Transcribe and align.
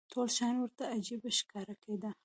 ټول 0.11 0.27
شیان 0.35 0.55
ورته 0.59 0.83
عجیبه 0.95 1.29
ښکاره 1.39 1.75
کېدل. 1.83 2.13